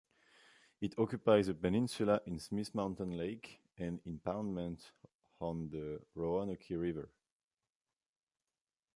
[0.81, 4.89] It occupies a peninsula in Smith Mountain Lake, an impoundment
[5.39, 7.07] on the Roanoke River.